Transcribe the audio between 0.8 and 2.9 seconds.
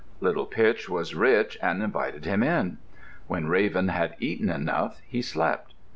was rich, and invited him in.